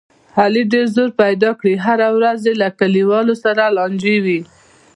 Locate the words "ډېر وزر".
0.71-1.09